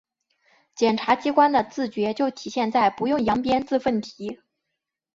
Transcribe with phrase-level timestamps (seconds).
[0.73, 4.39] 检察机关的自觉就体现在‘不用扬鞭自奋蹄’